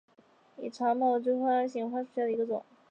[0.55, 2.65] 拟长毛锥花为唇形科锥花属下的一个种。